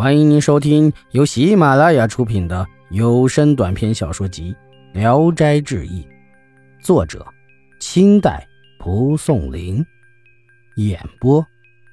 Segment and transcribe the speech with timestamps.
[0.00, 4.56] 欢迎您收听由喜马拉雅出品的有声短篇小说集
[4.98, 6.02] 《聊斋志异》，
[6.82, 7.22] 作者：
[7.80, 8.48] 清代
[8.78, 9.84] 蒲松龄，
[10.76, 11.46] 演播：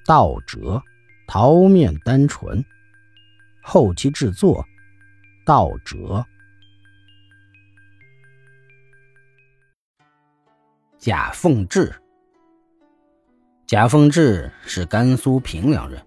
[0.06, 0.82] 道哲、
[1.28, 2.64] 桃面单纯，
[3.62, 4.66] 后期制作：
[5.46, 6.26] 道哲。
[10.98, 11.94] 贾凤志，
[13.66, 16.02] 贾凤志是甘肃平凉人。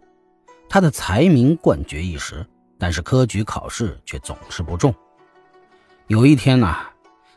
[0.70, 2.46] 他的才名冠绝一时，
[2.78, 4.94] 但是科举考试却总是不中。
[6.06, 6.86] 有一天呐，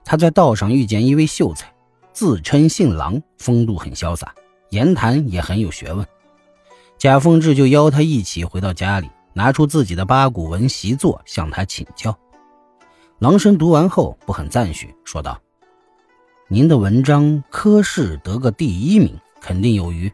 [0.06, 1.74] 他在道上遇见一位秀才，
[2.14, 4.36] 自称姓郎，风度很潇洒，
[4.70, 6.06] 言谈也很有学问。
[7.00, 12.16] 贾凤志就邀他一起回到家里，拿出自己的八股文习作向他请教。
[13.18, 15.42] 郎生读完后不很赞许，说道
[16.48, 20.12] ：“您的文章科试得个第一名，肯定有余。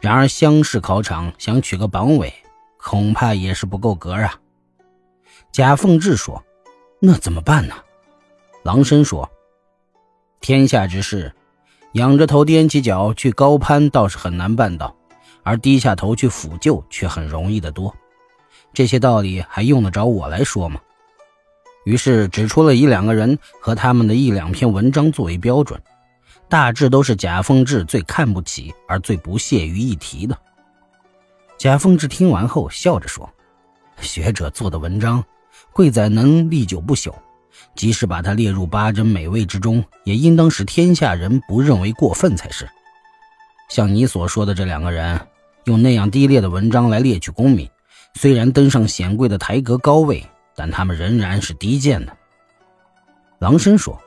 [0.00, 2.34] 然而乡试考场想取个榜尾。”
[2.88, 4.38] 恐怕也是不够格啊。
[5.50, 6.44] 贾凤志说
[7.02, 7.74] ：“那怎么办呢？”
[8.62, 9.28] 郎参说
[10.40, 11.34] ：“天下之事，
[11.94, 14.94] 仰着头踮起脚去高攀倒是很难办到，
[15.42, 17.92] 而低下头去抚救却很容易得多。
[18.72, 20.80] 这些道理还用得着我来说吗？”
[21.84, 25.82] 于是指出了一两个人和他们的一两篇文章作为标准，
[26.48, 30.38] 大致都是贾凤志最看不起而最不屑于一提的。
[31.66, 33.28] 贾凤志听完后笑着说
[34.00, 35.24] ：“学者做的文章，
[35.72, 37.12] 贵在能历久不朽。
[37.74, 42.68] 即使把它列入八珍美味之中，也应当使天下人不认为过分才是。
[43.68, 45.20] 像你所说的这两个人，
[45.64, 47.68] 用那样低劣的文章来猎取功名，
[48.14, 52.16] 虽然登上显贵的台阁高位，但他们仍然是低贱的。”
[53.40, 54.00] 郎参说：“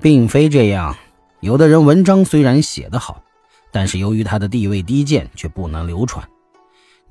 [0.00, 0.96] 并非这样，
[1.40, 3.20] 有的人文章虽然写得好，
[3.72, 6.24] 但是由于他的地位低贱，却不能流传。”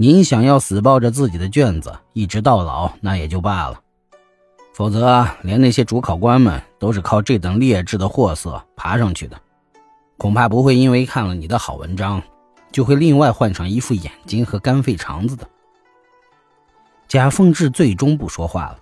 [0.02, 3.82] 您想要死抱着自己的卷子一直到老，那也就罢了；
[4.74, 9.38] 否则，连那些主考官们都是靠这等劣质的货色爬上去的，
[10.16, 12.24] 恐怕不会因为看了你的好文章，
[12.72, 15.46] 就会另外换上一副眼睛和肝肺肠子的。
[17.10, 18.80] 贾凤志最终不说话了，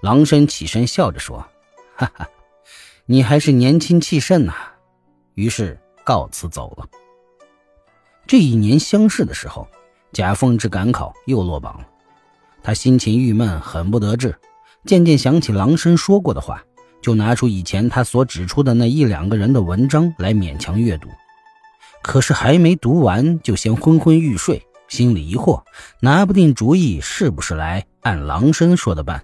[0.00, 1.44] 郎参起身笑着说
[1.98, 2.28] ：“哈哈，
[3.04, 4.54] 你还是年轻气盛呐。”
[5.34, 6.86] 于是告辞走了。
[8.28, 9.66] 这一年乡试的时候。
[10.12, 11.86] 贾凤志赶考又落榜了，
[12.62, 14.34] 他心情郁闷，很不得志。
[14.84, 16.62] 渐渐想起郎生说过的话，
[17.00, 21.08] 就拿出以前他所指出的那一两个人的文章来勉强阅读。
[22.02, 25.62] 可是还没读完，就先昏昏欲睡，心里疑惑，
[26.00, 29.22] 拿不定主意是不是来按郎生说的办。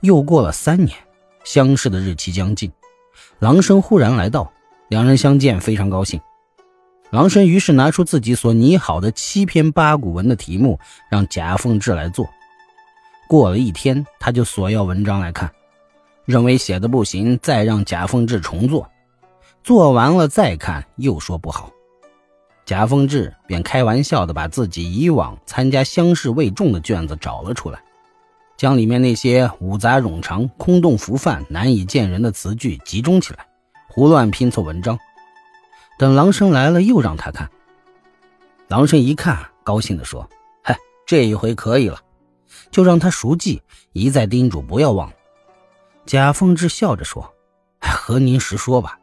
[0.00, 0.96] 又过了三年，
[1.42, 2.70] 乡试的日期将近，
[3.40, 4.52] 郎生忽然来到，
[4.88, 6.20] 两人相见，非常高兴。
[7.10, 10.78] 郎参于是拿出自己所拟好的七篇八股文的题目，
[11.10, 12.28] 让贾凤志来做。
[13.26, 15.50] 过了一天，他就索要文章来看，
[16.26, 18.86] 认为写的不行，再让贾凤志重做。
[19.64, 21.70] 做完了再看，又说不好。
[22.66, 27.78] 贾凤志便开玩笑的把自己以往参加乡试未中的卷子找了出来，
[28.58, 33.46] 将里面那些五杂冗长、空洞浮泛、难以见人的词句集中起来，
[33.88, 34.98] 胡乱拼凑文章。
[35.98, 37.50] 等郎生来了，又让他看。
[38.68, 40.28] 郎生一看，高兴地说
[40.62, 42.00] ：“嗨，这一回可以了。”
[42.70, 43.60] 就让他熟记，
[43.92, 45.14] 一再叮嘱不要忘了。
[46.06, 47.34] 贾凤志笑着说
[47.80, 48.98] ：“和您实说吧，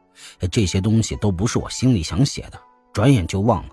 [0.49, 2.59] 这些东西都不是我心里想写的，
[2.93, 3.69] 转眼就忘了。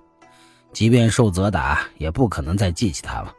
[0.73, 3.33] 即便受责打，也不可能再记起他了。”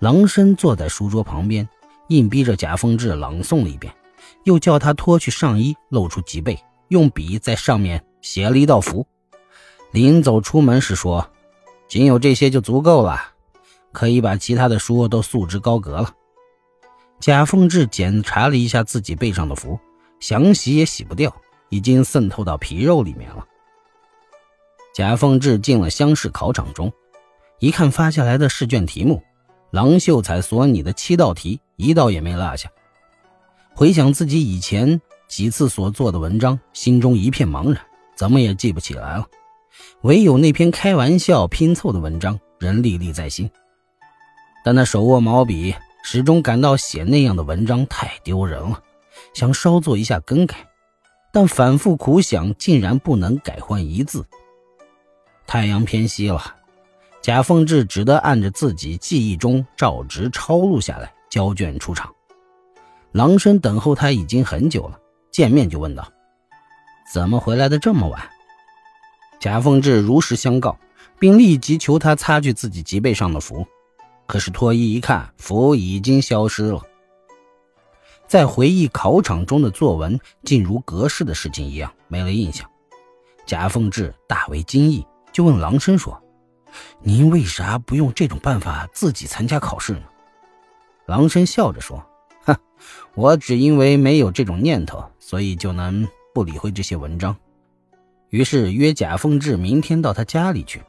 [0.00, 1.66] 郎生坐在书桌旁边，
[2.08, 3.94] 硬逼着贾凤志朗诵了一遍，
[4.42, 6.58] 又叫他脱去上衣，露出脊背，
[6.88, 8.04] 用笔在上面。
[8.24, 9.06] 写了一道符，
[9.92, 11.30] 临走出门时说
[11.86, 13.20] ：“仅有这些就足够了，
[13.92, 16.14] 可以把其他的书都束之高阁了。”
[17.20, 19.78] 贾凤志检查了一下自己背上的符，
[20.20, 21.36] 想洗也洗不掉，
[21.68, 23.46] 已经渗透到皮肉里面了。
[24.94, 26.90] 贾凤志进了乡试考场中，
[27.58, 29.22] 一看发下来的试卷题目，
[29.70, 32.70] 郎秀才所拟的七道题一道也没落下。
[33.74, 34.98] 回想自己以前
[35.28, 37.84] 几次所做的文章，心中一片茫然。
[38.16, 39.26] 怎么也记不起来了，
[40.02, 43.50] 唯有那篇开玩笑拼凑的文章仍历历在心。
[44.64, 48.82] 但他手握毛笔，始终感到写那样的文章太丢人了，
[49.34, 50.56] 想稍做一下更改，
[51.32, 54.24] 但反复苦想，竟然不能改换一字。
[55.46, 56.56] 太阳偏西了，
[57.20, 62.10] 贾凤志只得按着自己记忆中照直抄录下来，交卷出场。
[63.12, 64.98] 郎生等候他已经很久了，
[65.30, 66.10] 见面就问道。
[67.10, 68.20] 怎么回来的这么晚？
[69.38, 70.78] 贾凤志如实相告，
[71.18, 73.66] 并立即求他擦去自己脊背上的符。
[74.26, 76.80] 可是脱衣一看，符已经消失了。
[78.26, 82.68] 在回忆考场中的作文竟如隔世的事情一样，没了印象。
[83.44, 86.18] 贾凤志大为惊异，就问郎生说
[87.04, 90.02] ：“您为啥不用这种办法自己参加考试呢？”
[91.04, 92.02] 郎生笑着说
[92.44, 92.56] ：“哼，
[93.14, 97.34] 我只因为没有这种念头，所以就能不理会这些文章。”
[98.28, 100.82] 于是约贾凤志明天到他家里去。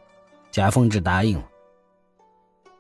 [0.52, 1.46] 贾凤志答应了。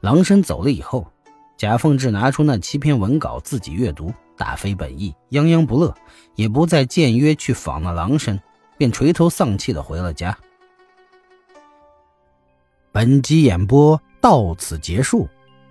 [0.01, 1.09] 郎生走了以后，
[1.55, 5.95] 贾凤志拿出那七篇文稿自己阅读，大非本意，泱泱不乐，
[6.35, 8.37] 也不再见约去访那郎生。
[8.77, 10.37] 便垂头丧气的回了家。
[12.91, 15.29] 本集演播到此结束，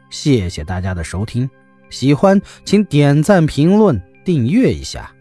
[0.09, 1.51] 谢谢大家的收听，
[1.91, 5.14] 喜欢请点赞、评论、订阅一下。